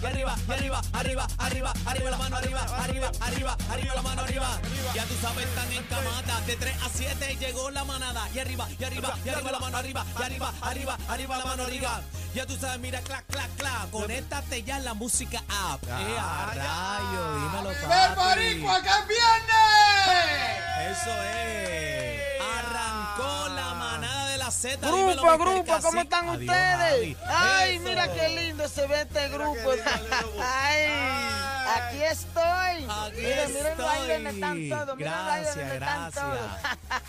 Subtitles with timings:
[0.00, 4.02] Y arriba, y arriba, arriba, arriba, arriba, arriba la mano, arriba, arriba, arriba, arriba la
[4.02, 4.60] mano, arriba.
[4.94, 6.40] Ya tú sabes, están en camada.
[6.46, 8.28] De 3 a 7 llegó la manada.
[8.32, 11.62] Y arriba, y arriba, y arriba la mano, arriba, y arriba, arriba, arriba la mano,
[11.64, 12.00] arriba.
[12.34, 13.90] Ya tú sabes, mira, clac, clac, clac.
[13.90, 15.82] Conéctate ya en la música app.
[15.82, 18.20] Eh, a rayo, dímelo, ¡Ven, papi.
[18.20, 20.98] Boricua, que es viernes!
[20.98, 21.27] Eso es.
[24.58, 24.76] Z.
[24.80, 26.76] Grupo, Dímelo, grupo, ¿cómo están Adiós, ustedes?
[26.78, 27.16] Javi.
[27.28, 27.84] Ay, Eso.
[27.84, 29.70] mira qué lindo se ve este grupo.
[30.42, 30.84] Ay,
[31.76, 32.86] aquí estoy.
[32.88, 34.26] Aquí miren, donde estoy.
[34.34, 34.96] están todos.
[34.96, 36.14] Miren el baile Gracias, están gracias.
[36.14, 36.50] todos.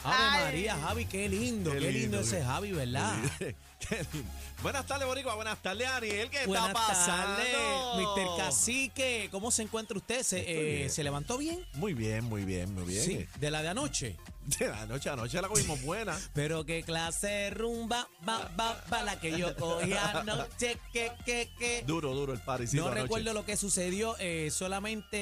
[0.03, 0.43] Ave Ay.
[0.43, 3.13] María, Javi, qué lindo, qué, Qué lindo, lindo, ese qué- Javi, ¿verdad?
[3.39, 4.29] Qué lindo.
[4.61, 5.35] Buenas tardes, Boricua.
[5.35, 6.29] Buenas tardes, Ariel.
[6.29, 7.37] ¿Qué Buenas está pasando?
[7.37, 8.37] tardes, Mr.
[8.37, 9.29] Cacique.
[9.31, 10.21] ¿Cómo se encuentra usted?
[10.21, 10.89] ¿Se, Estoy eh.
[10.89, 11.65] ¿se levantó bien?
[11.75, 13.03] Muy bien, muy bien, muy bien.
[13.05, 14.17] Sí, de la de anoche.
[14.59, 16.17] De la noche a noche la cogimos buena.
[16.33, 21.51] Pero qué clase de rumba, va, va, va, la que yo cogí anoche, que, que,
[21.59, 21.83] que.
[21.85, 23.03] Duro, duro el parecito No anoche.
[23.03, 25.17] recuerdo lo que sucedió, eh, solamente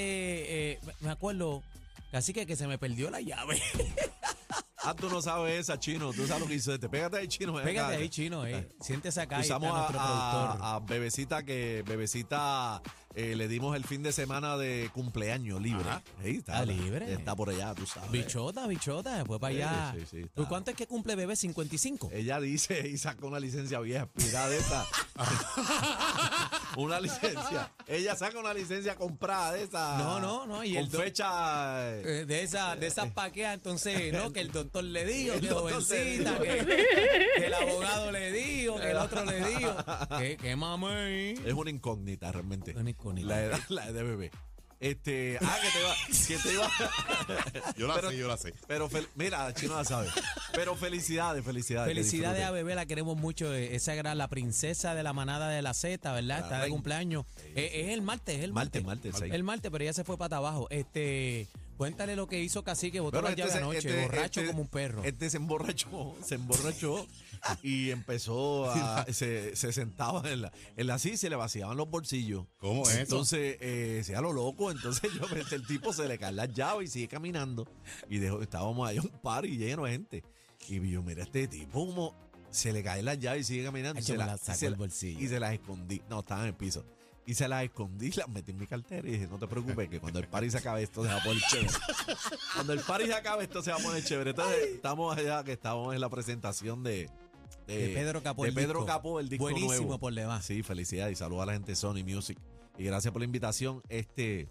[0.74, 1.64] eh, me acuerdo,
[2.12, 3.62] casi que, que se me perdió la llave.
[4.84, 6.14] Ah, tú no sabes esa, chino.
[6.14, 6.88] Tú sabes lo que hizo este.
[6.88, 7.54] Pégate ahí, chino.
[7.56, 7.88] Pégate acá.
[8.02, 8.70] ahí, chino, eh.
[8.80, 10.62] Siéntese acá Usamos a, nuestro productor.
[10.66, 12.82] a- a Bebecita que Bebecita
[13.18, 15.84] eh, le dimos el fin de semana de cumpleaños libre.
[16.24, 17.12] Sí, Ah, libre.
[17.14, 18.12] Está por allá, tú sabes.
[18.12, 19.96] Bichota, bichota, después para allá.
[19.98, 20.32] Sí, sí, está.
[20.36, 21.34] ¿Pues ¿Cuánto es que cumple bebé?
[21.34, 22.10] ¿55?
[22.14, 24.86] Ella dice y saca una licencia vieja, expirada de esa.
[26.78, 27.72] una licencia.
[27.88, 29.98] Ella saca una licencia comprada de esa.
[29.98, 31.90] No, no, no, y con el do- fecha.
[31.98, 34.32] eh, Eh, de esas de esas paqueas, entonces, ¿no?
[34.32, 36.44] Que el doctor le dijo, El que doctor le jovencita, dijo.
[36.44, 36.86] que,
[37.38, 39.76] que el abogado le dijo, que el otro le dijo.
[40.18, 41.34] Que, que mamey.
[41.46, 42.74] Es una incógnita realmente.
[42.76, 44.32] Una La edad, la edad de bebé.
[44.80, 45.96] Este, ah, que te iba,
[46.28, 46.70] que te iba.
[47.78, 48.54] Yo la Pero- sé, yo la sé.
[48.68, 50.08] Pero fel- mira, Chino la sabe.
[50.54, 51.88] Pero felicidades, felicidades.
[51.92, 52.52] Felicidades a.
[52.52, 53.52] Bebé, la queremos mucho.
[53.56, 56.42] eh, Esa era la princesa de la manada de la Z, ¿verdad?
[56.42, 57.26] Está de cumpleaños.
[57.56, 59.14] Eh, es el martes, es el Martes, martes.
[59.14, 59.32] martes.
[59.34, 60.68] El martes, pero ella se fue para abajo.
[60.70, 64.62] Este, cuéntale lo que hizo Cacique, botó la llave se- anoche, este- borracho este- como
[64.64, 65.04] un perro.
[65.04, 67.08] Este se emborrachó, se emborrachó
[67.64, 69.06] y empezó a.
[69.14, 72.46] se, se sentaba en la, en la silla y se le vaciaban los bolsillos.
[72.58, 73.02] ¿Cómo es eso?
[73.02, 74.72] Entonces, eh, sea lo loco.
[74.72, 77.68] Entonces, yo el tipo se le caen las llaves y sigue caminando.
[78.10, 80.24] Y dejó, estábamos ahí un par y lleno de gente.
[80.68, 82.14] Y yo, mira, este tipo, como
[82.50, 83.98] se le caen las llaves y sigue caminando.
[84.00, 85.20] Ay, y, se la- del la- bolsillo.
[85.20, 86.02] y se las escondí.
[86.10, 86.84] No, estaban en el piso.
[87.28, 90.00] Y se las escondí, las metí en mi cartera y dije, no te preocupes, que
[90.00, 91.70] cuando el party se acabe esto se va a poner chévere.
[92.56, 94.30] Cuando el party se acabe esto se va a poner chévere.
[94.30, 97.10] Entonces, estamos allá, que estamos en la presentación de...
[97.68, 98.86] De Pedro Capó, De el Pedro disco.
[98.86, 100.00] Capó, el disco Buenísimo nuevo.
[100.00, 100.46] por demás.
[100.46, 102.40] Sí, felicidades y saludos a la gente de Sony Music.
[102.78, 103.84] Y gracias por la invitación.
[103.90, 104.48] Este...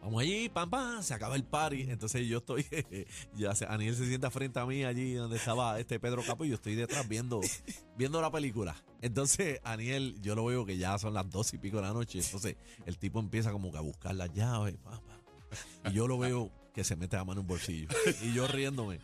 [0.00, 1.82] Vamos allí, pam, pam, se acaba el party.
[1.90, 2.66] Entonces yo estoy,
[3.36, 6.48] ya se, Aniel se sienta frente a mí allí donde estaba este Pedro Capo y
[6.48, 7.40] yo estoy detrás viendo,
[7.98, 8.76] viendo la película.
[9.02, 12.20] Entonces, Aniel, yo lo veo que ya son las dos y pico de la noche.
[12.20, 12.56] Entonces,
[12.86, 15.90] el tipo empieza como que a buscar las llaves, pa, pa.
[15.90, 17.88] y yo lo veo que se mete la mano en un bolsillo.
[18.22, 19.00] Y yo riéndome.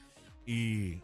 [0.47, 1.03] Y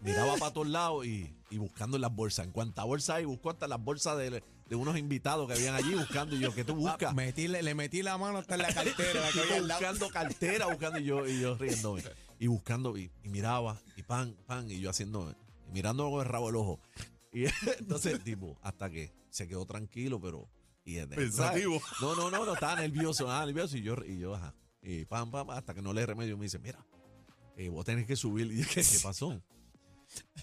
[0.00, 2.46] miraba para todos lados y, y buscando en las bolsas.
[2.46, 5.94] En cuanta bolsa hay, busco hasta las bolsas de, de unos invitados que habían allí
[5.94, 6.36] buscando.
[6.36, 7.14] Y yo, ¿qué tú buscas?
[7.14, 9.20] Metí- le, le metí la mano hasta en la cartera.
[9.62, 12.02] la buscando cartera, buscando y yo, y yo riéndome.
[12.38, 15.34] Y buscando, y, y miraba, y pan, pan, y yo haciendo,
[15.68, 16.80] y mirando con el rabo del ojo.
[17.32, 17.44] Y
[17.78, 20.48] entonces, tipo, hasta que se quedó tranquilo, pero.
[20.86, 21.80] Y, Pensativo.
[21.80, 22.00] ¿sabes?
[22.02, 23.76] No, no, no, no, estaba nervioso, nada nervioso.
[23.78, 24.54] Y yo, y yo, ajá.
[24.82, 26.84] Y pam, pam, hasta que no le remedio, me dice, mira,
[27.56, 28.52] eh, vos tenés que subir.
[28.52, 29.40] Y yo, ¿qué, qué pasó?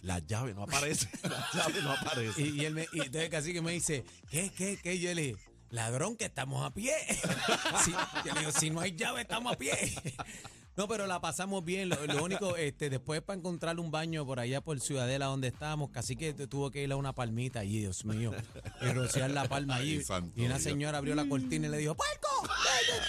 [0.02, 1.08] La llave no aparece.
[1.24, 2.42] La llave no aparece.
[2.42, 4.92] Y, y él me, y entonces casi que me dice, ¿qué, qué, qué?
[4.92, 5.36] Dije,
[5.70, 6.94] ladrón, que estamos a pie.
[8.60, 9.72] Si no hay llave, estamos a pie.
[10.78, 11.90] No, pero la pasamos bien.
[11.90, 15.90] Lo, lo único, este, después para encontrar un baño por allá por Ciudadela donde estábamos,
[15.92, 18.32] casi que tuvo que ir a una palmita allí, Dios mío,
[18.82, 20.02] y rociar la palma allí.
[20.10, 22.28] Ay, y una señora abrió la cortina y le dijo, ¡Puerco!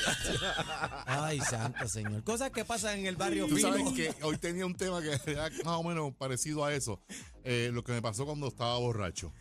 [1.07, 2.23] Ay, santo señor.
[2.25, 3.69] Cosas que pasan en el barrio Tú fino.
[3.69, 7.01] sabes que hoy tenía un tema que era más o menos parecido a eso.
[7.45, 9.33] Eh, lo que me pasó cuando estaba borracho.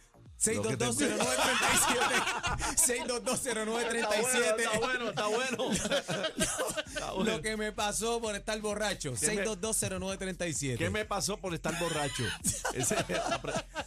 [0.41, 5.71] 6220937 6220937 Está bueno, está bueno.
[6.91, 7.31] Está bueno.
[7.31, 9.13] Lo que me pasó por estar borracho.
[9.19, 12.23] ¿Qué me- 6220937 ¿Qué me pasó por estar borracho?
[12.73, 12.95] Ese-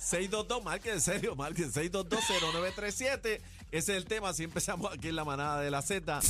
[0.00, 3.40] 622, marque en serio, marque 6220937.
[3.74, 4.32] Ese es el tema.
[4.32, 6.20] Si empezamos aquí en la manada de la Z.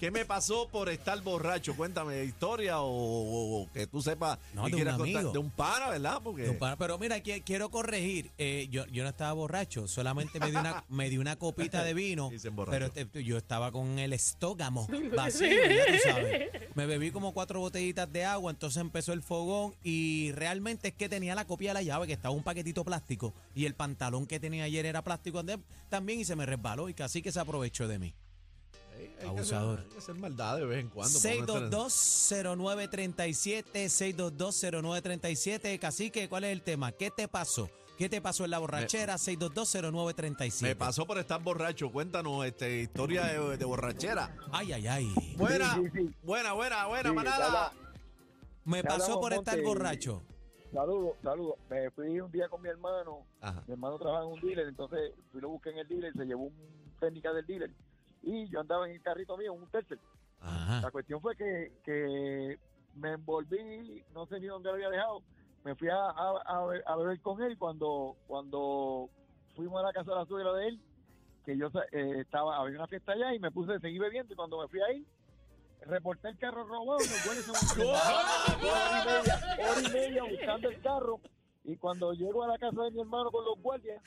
[0.00, 1.76] ¿Qué me pasó por estar borracho?
[1.76, 5.32] Cuéntame, historia o, o- o que tú sepas No, que de un contar.
[5.32, 6.20] De un pana, ¿verdad?
[6.24, 8.32] Porque No, para- Pero mira, qui- quiero corregir.
[8.36, 11.94] eh, yo, yo no estaba borracho, solamente me di una, me di una copita de
[11.94, 12.30] vino.
[12.68, 16.48] Pero este, yo estaba con el estógamo vacío, ya tú sabes.
[16.74, 21.08] Me bebí como cuatro botellitas de agua, entonces empezó el fogón y realmente es que
[21.08, 24.38] tenía la copia de la llave, que estaba un paquetito plástico, y el pantalón que
[24.38, 25.42] tenía ayer era plástico
[25.88, 28.14] también y se me resbaló y casi que se aprovechó de mí.
[28.94, 29.80] Hay que hacer- Abusador.
[29.80, 31.18] Hay que hacer maldad de vez en cuando.
[31.20, 35.78] para no estar en- 6220937, 6220937.
[35.80, 36.92] Cacique, ¿cuál es el tema?
[36.92, 37.68] ¿Qué te pasó?
[37.96, 39.18] ¿Qué te pasó en la borrachera?
[39.18, 40.62] 6220937.
[40.62, 41.90] Me pasó por estar borracho.
[41.90, 44.36] Cuéntanos este, historia de, de borrachera.
[44.52, 45.12] Ay, ay, ay.
[45.36, 46.14] Buena, Sí, sí, sí.
[46.22, 47.72] buena, buena, buena, Sí, manada.
[48.64, 50.22] Me pasó por estar borracho.
[50.72, 51.54] Saludos, saludos.
[51.70, 53.26] Me fui un día con mi hermano.
[53.40, 53.62] Ajá.
[53.66, 56.44] Mi hermano trabaja en un dealer, entonces fui lo busqué en el dealer, se llevó
[56.44, 57.70] un técnica del dealer.
[58.22, 59.98] Y yo andaba en el carrito mío, un tercer.
[60.40, 60.80] Ajá.
[60.82, 62.58] La cuestión fue que, que
[62.94, 65.22] me envolví, no sé ni dónde lo había dejado.
[65.64, 69.08] Me fui a, a, a be- a beber con él cuando cuando
[69.56, 70.80] fuimos a la casa de la suegra de él,
[71.44, 74.36] que yo eh, estaba, había una fiesta allá y me puse a seguir bebiendo y
[74.36, 75.04] cuando me fui ahí,
[75.82, 80.68] reporté el carro robado, los güeyes se me hora y media, hora y media buscando
[80.68, 81.20] el carro
[81.64, 84.02] y cuando llego a la casa de mi hermano con los guardias,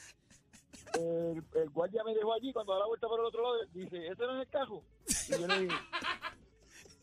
[0.96, 4.08] el, el guardia me dejó allí, cuando da la vuelta por el otro lado, dice,
[4.08, 4.84] ¿ese no es el carro?
[5.06, 5.76] Y yo le dije,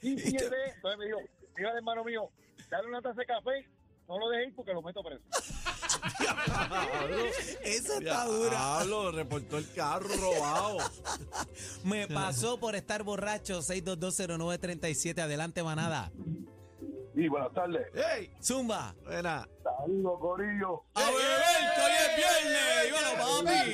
[0.00, 0.70] sí, sí, ese.
[0.74, 1.18] Entonces me dijo,
[1.56, 2.28] el hermano mío,
[2.68, 3.68] dale una taza de café,
[4.08, 5.22] no lo dejéis porque lo meto preso.
[7.62, 8.78] Esa está dura.
[8.78, 10.78] Hablo, reportó el carro robado.
[11.84, 13.60] Me pasó por estar borracho.
[13.60, 15.20] 6220937.
[15.20, 16.10] Adelante, manada.
[17.14, 17.86] Y buenas tardes.
[17.94, 18.30] ¡Ey!
[18.40, 18.94] Zumba.
[19.04, 19.48] Buena.
[19.64, 20.84] Saludos, Corillo.
[20.94, 21.24] A beber,
[21.74, 22.84] que hoy es viernes.
[22.84, 23.72] Dímelo, papi.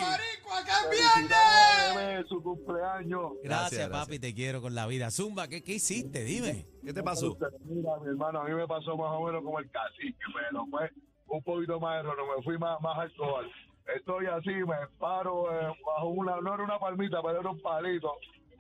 [0.90, 3.32] Felicidades, su cumpleaños.
[3.42, 5.10] Gracias, Gracias, papi, te quiero con la vida.
[5.10, 6.24] Zumba, ¿qué, qué hiciste?
[6.24, 6.66] Dime.
[6.84, 7.36] ¿Qué te pasó?
[7.64, 10.90] Mira, mi hermano, a mí me pasó más o menos como el cacique, pero fue
[11.36, 13.50] un poquito más erróneo, me fui más, más alcohol.
[13.94, 18.14] Estoy así, me paro eh, bajo una, no era una palmita, pero era un palito.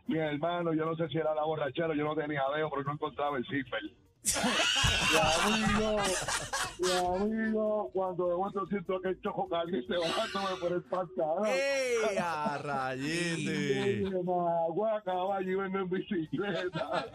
[0.06, 2.92] Mi hermano, yo no sé si era la borrachera, yo no tenía dedo, pero no
[2.92, 3.82] encontraba el zipper.
[5.12, 5.96] mi amigo,
[6.80, 11.46] mi amigo, cuando de momento siento que el choco caliente bajándome por el pantalón.
[11.46, 12.16] ¡Ey!
[12.20, 14.04] ¡A rayete!
[14.66, 17.06] Agua, caballo y vengo en bicicleta.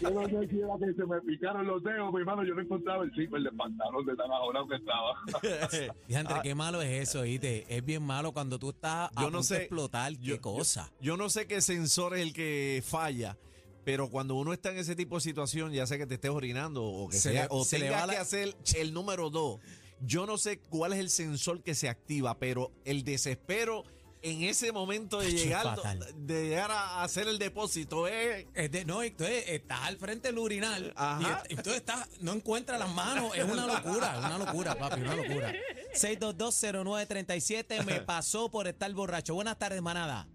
[0.00, 2.44] Yo no sé si era que se me picaron los dedos, mi hermano.
[2.44, 5.14] Yo no encontraba el zipper del pantalón de tan ajorado que estaba.
[6.06, 6.40] Fíjate, Ah.
[6.42, 7.66] qué malo es eso, ¿viste?
[7.68, 9.54] Es bien malo cuando tú estás a Yo no punto sé.
[9.54, 10.12] de explotar.
[10.12, 10.90] yo- qué cosa.
[11.00, 13.36] Yo no sé qué sensor es el que falla,
[13.84, 16.84] pero cuando uno está en ese tipo de situación, ya sea que te estés orinando
[16.84, 19.60] o que Se sea, le- o se tengas la- que hacer el número dos,
[20.00, 23.84] yo no sé cuál es el sensor que se activa, pero el desespero
[24.24, 25.76] en ese momento de llegar,
[26.14, 28.46] de llegar a hacer el depósito es...
[28.54, 31.42] Es de- no, entonces estás al frente del urinal Ajá.
[31.48, 33.36] y entonces estás, no encuentras las manos.
[33.36, 35.52] Es una locura, una locura, papi, una locura.
[35.94, 39.34] 6220937 me pasó por estar borracho.
[39.34, 40.28] Buenas tardes, manada.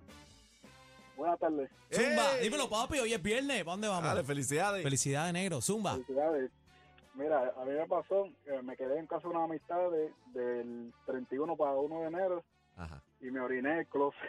[1.18, 1.70] Buenas tardes.
[1.92, 2.44] Zumba, ¡Ey!
[2.44, 3.64] dímelo, papi, hoy es viernes.
[3.64, 4.04] ¿Para dónde vamos?
[4.04, 4.84] Dale, felicidades.
[4.84, 5.60] Felicidades, negro.
[5.62, 5.94] Zumba.
[5.94, 6.52] Felicidades.
[7.16, 10.94] Mira, a mí me pasó, que me quedé en casa de una amistad de- del
[11.08, 12.44] 31 para 1 de enero
[12.76, 13.02] Ajá.
[13.20, 14.20] y me oriné en el closet.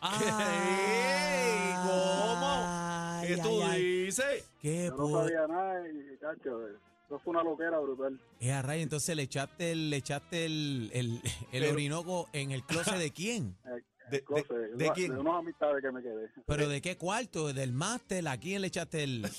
[0.02, 1.74] ¡Ey!
[1.82, 2.46] ¿Cómo?
[2.46, 3.82] Ay, ¿Qué ay, tú ay.
[4.04, 4.50] dices?
[4.60, 8.20] ¿Qué Yo no sabía nada y, cacho, eso fue una loquera brutal.
[8.38, 12.52] Eh, a raya, entonces le echaste el, le echaste el, el, el Pero- orinoco en
[12.52, 13.56] el closet de quién?
[13.64, 15.12] En ¿De, de- de una- quién?
[15.14, 16.30] de unas amistades que me quedé.
[16.46, 17.52] ¿Pero de qué cuarto?
[17.52, 18.26] ¿Del máster?
[18.28, 19.26] ¿A quién le echaste el...?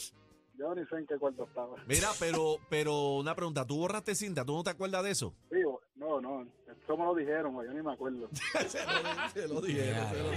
[0.59, 1.77] Yo ni sé en qué cuarto estaba.
[1.87, 4.43] Mira, pero, pero una pregunta, ¿tú borraste cinta?
[4.43, 5.33] ¿Tú no te acuerdas de eso?
[5.49, 8.29] Digo, no, no, eso me lo dijeron, yo ni me acuerdo.
[9.33, 10.35] se lo Ya, rayos.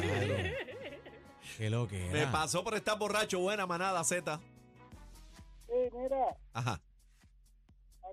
[1.59, 4.41] Qué lo que Me pasó por estar borracho, buena manada, Z.
[5.67, 6.81] Sí, mira, Ajá.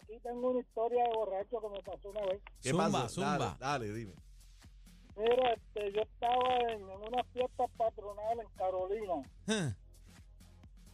[0.01, 2.41] aquí tengo una historia de borracho que me pasó una vez.
[2.63, 3.09] ¿Qué Zumba, pasó?
[3.21, 3.37] zumba.
[3.37, 4.13] Dale, dale, dime.
[5.19, 9.21] Mira, este, yo estaba en, en una fiesta patronal en Carolina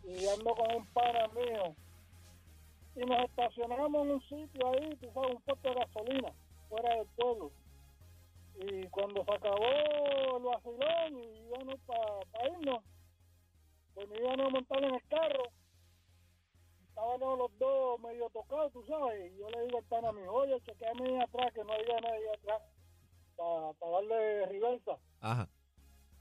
[0.03, 1.75] y ando con un pana mío
[2.95, 6.33] y nos estacionamos en un sitio ahí, tú sabes, un puesto de gasolina,
[6.69, 7.51] fuera del pueblo.
[8.55, 12.83] Y cuando se acabó el vacilón y íbamos para irnos,
[13.93, 15.43] pues me iban a montar en el carro.
[16.87, 19.31] Estábamos los dos medio tocados, tú sabes.
[19.31, 22.33] Y yo le digo al pana a mi oye, chequeame atrás, que no haya nadie
[22.33, 22.61] atrás,
[23.35, 24.97] para darle reversa.
[25.21, 25.47] Ajá.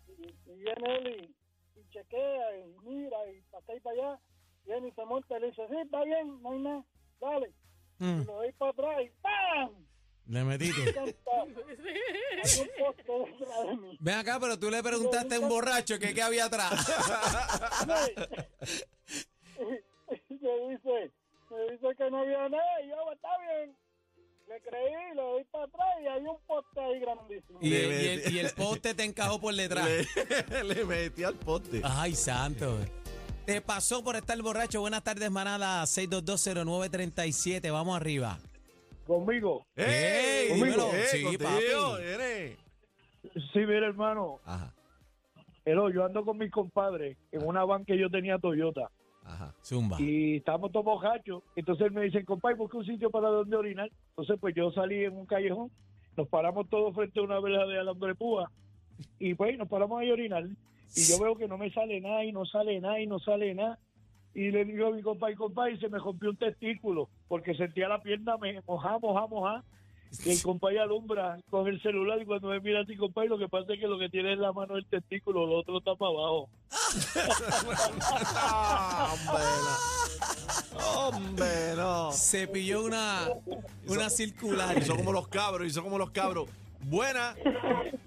[0.09, 1.35] Y, y viene él
[1.77, 4.21] y, y chequea y mira y para acá y para allá.
[4.65, 6.85] Viene y se monta y le dice, sí, está bien, no hay nada,
[7.21, 7.53] dale.
[7.99, 9.75] Mm, Y lo doy para atrás y ¡pam!
[10.27, 10.95] le metiste.
[14.01, 16.73] Ven acá, pero tú le preguntaste a un borracho que qué había atrás.
[19.59, 21.13] me dice,
[21.51, 23.77] me dice que no había nada y yo, "Pues, está bien.
[24.49, 27.59] Le creí, le doy para atrás y hay un poste ahí grandísimo.
[27.63, 28.29] Y, Le el, y metí.
[28.29, 29.89] el- y el poste te encajó por detrás.
[30.53, 31.81] Le, le metí al poste.
[31.83, 32.79] Ay, santo.
[33.47, 34.81] Te pasó por estar borracho.
[34.81, 37.71] Buenas tardes, manada 6220937.
[37.73, 38.39] Vamos arriba.
[39.07, 39.67] Conmigo.
[39.77, 40.49] ¡Ey!
[40.51, 40.67] Conmigo.
[40.67, 40.95] dímelo.
[40.95, 41.51] ¡Eh, Sí, contigo,
[41.93, 42.03] papi.
[42.05, 42.57] nene!
[43.53, 44.41] Sí, mira, hermano.
[44.45, 44.73] Ajá,
[45.67, 48.91] Hello, yo ando con mis compadres en una van que yo tenía Toyota.
[49.25, 49.55] Ajá.
[49.65, 50.01] Zumba.
[50.01, 51.43] y estábamos todos bojachos.
[51.57, 53.91] Entonces me dicen, compadre, busca un sitio para donde orinar.
[54.11, 55.71] Entonces, pues yo salí en un callejón,
[56.17, 58.51] nos paramos todos frente a una verja de alambre de púa
[59.19, 60.45] y pues nos paramos a orinar.
[60.97, 63.55] Y yo veo que no me sale nada y no sale nada y no sale
[63.55, 63.79] nada.
[64.35, 67.89] Y le digo a mi compadre, compadre, y se me rompió un testículo porque sentía
[67.89, 69.65] la pierna me moja, moja, moja.
[70.25, 73.49] Y el compadre alumbra con el celular y cuando me mira así, compadre, lo que
[73.49, 75.97] pasa es que lo que tiene en la mano es el testículo, lo otro está
[75.97, 76.49] para abajo.
[78.37, 79.45] Ah, hombre,
[80.75, 81.07] no.
[81.07, 82.13] Hombre, no.
[82.13, 83.29] Se pilló una,
[83.87, 84.79] una circular.
[84.79, 86.49] Y son como los cabros, y son como los cabros.
[86.87, 87.35] Buena,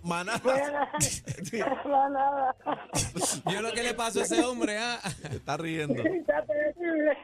[0.03, 0.91] manada.
[2.11, 2.55] nada.
[3.51, 4.99] Yo lo que le pasó a ese hombre, ¿ah?
[5.31, 6.03] Está riendo.
[6.03, 7.17] Está terrible.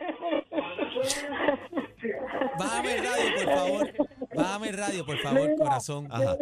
[2.57, 3.93] Bájame el radio, por favor.
[4.35, 6.07] Bájame el radio, por favor, corazón.
[6.11, 6.37] Ajá.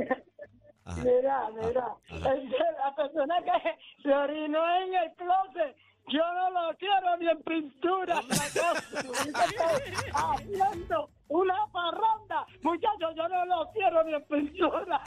[0.92, 1.02] Ajá.
[1.04, 5.76] Mira, mira, la persona que se orinó en el closet,
[6.08, 8.22] yo no lo quiero ni en pintura.
[10.14, 15.02] Haciendo una parranda, muchachos, yo no lo quiero ni en pintura.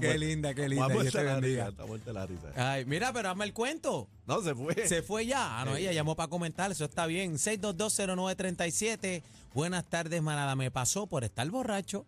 [0.00, 0.88] Qué linda, qué linda.
[0.88, 1.72] Muerta te risa,
[2.12, 2.48] la risa.
[2.56, 4.08] Ay, mira, pero hazme el cuento.
[4.26, 4.74] No, se fue.
[4.86, 5.60] Se fue ya.
[5.60, 7.34] Ah, no, ella llamó para comentar, eso está bien.
[7.34, 9.22] 6220937.
[9.54, 10.54] Buenas tardes, manada.
[10.56, 12.06] Me pasó por estar borracho.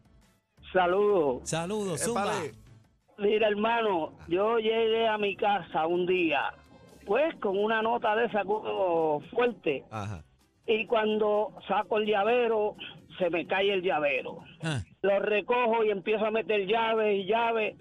[0.75, 1.49] Saludos.
[1.49, 2.33] Saludos, Zumba.
[3.17, 6.53] Mira, hermano, yo llegué a mi casa un día,
[7.07, 10.25] pues con una nota de esa como fuerte, Ajá.
[10.67, 12.75] y cuando saco el llavero,
[13.19, 14.39] se me cae el llavero.
[14.65, 17.77] Ah, Lo recojo y empiezo a meter llave y llave,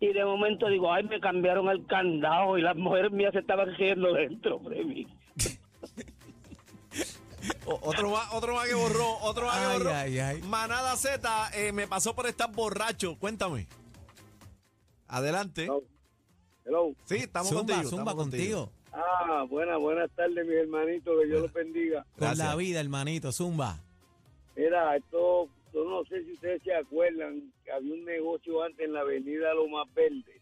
[0.00, 3.74] y de momento digo, ay, me cambiaron el candado, y las mujeres mías se estaban
[3.74, 5.06] riendo dentro de mí.
[5.06, 5.17] O-
[7.82, 9.94] otro más, otro más que borró, otro más que Ay, borró.
[9.94, 10.42] ay, ay.
[10.42, 13.16] Manada Z, eh, me pasó por estar borracho.
[13.18, 13.66] Cuéntame.
[15.06, 15.68] Adelante.
[16.64, 16.92] Hello.
[17.06, 17.88] Sí, estamos zumba, contigo.
[17.90, 18.70] zumba estamos contigo.
[18.92, 22.04] Ah, buenas, buenas tardes, mis hermanitos, que Dios los bendiga.
[22.18, 23.78] Con la vida, hermanito, zumba.
[24.56, 28.92] Mira, esto, yo no sé si ustedes se acuerdan, que había un negocio antes en
[28.92, 30.40] la avenida Lomas Verde,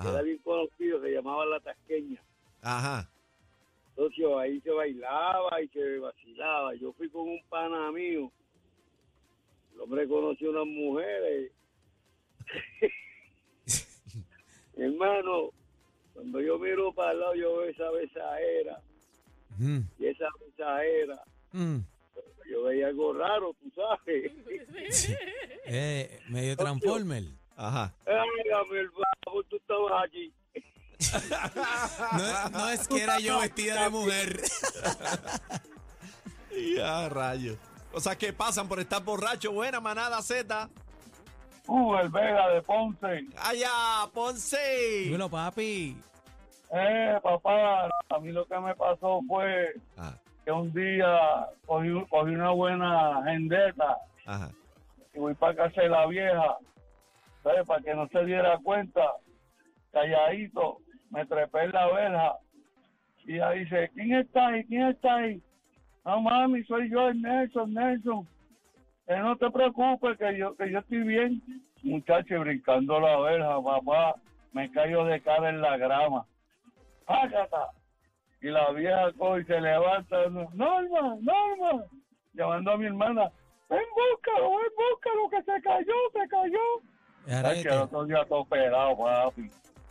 [0.00, 2.22] que era bien conocido, se llamaba La Tasqueña.
[2.62, 3.08] Ajá.
[4.00, 6.74] Entonces ahí se bailaba y se vacilaba.
[6.76, 8.32] Yo fui con un pana mío.
[9.74, 11.52] El hombre conoció unas mujeres.
[14.74, 15.50] Hermano,
[16.14, 18.80] cuando yo miro para el lado, yo veo esa besadera.
[19.58, 21.78] Mm, Y esa besadera, mm.
[22.50, 24.32] yo veía algo raro, tú sabes.
[25.66, 27.24] Eh, medio transformer.
[27.54, 27.94] Ajá.
[28.06, 30.32] Hágame el bajo, tú estabas allí.
[32.12, 34.40] No, no es que era yo vestida de mujer.
[36.76, 37.56] Ya, rayo.
[37.92, 39.52] Cosas que pasan por estar borracho.
[39.52, 40.68] Buena, manada Z.
[41.66, 43.26] Uh, el Vega de Ponce.
[43.38, 45.04] Allá, Ponce.
[45.04, 45.96] Dímelo, papi.
[46.72, 50.18] Eh, papá, a mí lo que me pasó fue Ajá.
[50.44, 54.50] que un día cogí, cogí una buena gendeta Ajá.
[55.14, 56.58] y voy para casa de la vieja,
[57.42, 57.66] ¿sabes?
[57.66, 59.00] Para que no se diera cuenta,
[59.92, 60.78] calladito,
[61.10, 62.36] me trepé en la verja
[63.24, 64.64] y ella dice, ¿quién está ahí?
[64.64, 65.42] ¿quién está ahí?
[66.04, 68.26] No, mami, soy yo, el Nelson, Nelson.
[69.06, 71.42] Que no te preocupes, que yo, que yo estoy bien.
[71.82, 74.14] Muchacho, brincando la verja, papá,
[74.52, 76.24] me cayó de cara en la grama.
[77.06, 77.70] ¡Págata!
[78.40, 81.84] Y la vieja coge y se levanta, Norma, Norma,
[82.32, 83.30] llamando a mi hermana,
[83.68, 87.46] ven, búscalo, ven, búscalo, que se cayó, se cayó.
[87.46, 89.50] Ay, que el otro día todo pelado, papi.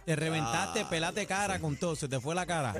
[0.10, 2.74] Te reventaste, Ah, pelate cara con todo, se te fue la cara.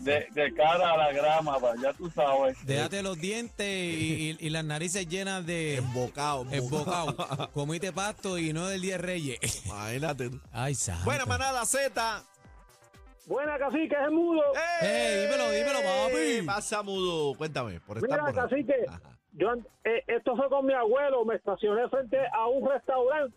[0.00, 2.58] De, de cara a la grama, pa, ya tú sabes.
[2.66, 6.46] Déjate los dientes y, y- y las narices llenas de Embocado.
[6.52, 7.16] embocado.
[7.54, 9.64] Comiste pasto y no del 10 Reyes.
[9.64, 10.30] Imagínate.
[10.52, 11.06] Ay, santo.
[11.06, 12.22] Buena manada Z.
[13.26, 14.42] Buena, cacique, es el mudo.
[14.82, 16.16] ¡Ey, dímelo, dímelo, papi!
[16.40, 17.34] ¿Qué pasa, mudo?
[17.36, 17.80] Cuéntame.
[17.80, 18.48] Por estar Mira, borracho.
[18.50, 19.18] cacique, Ajá.
[19.32, 23.34] yo, an- eh, esto fue con mi abuelo, me estacioné frente a un restaurante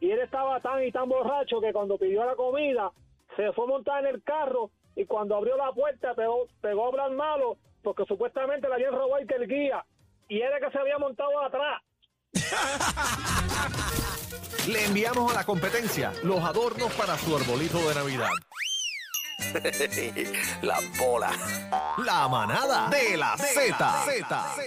[0.00, 2.90] y él estaba tan y tan borracho que cuando pidió la comida
[3.36, 6.88] se fue a montar en el carro y cuando abrió la puerta pegó, pegó a
[6.88, 9.84] hablar malo porque supuestamente le habían robado el guía
[10.28, 11.82] y era que se había montado atrás.
[14.68, 18.28] Le enviamos a la competencia los adornos para su arbolito de Navidad.
[20.62, 21.30] La bola.
[22.04, 24.54] La manada de la Z.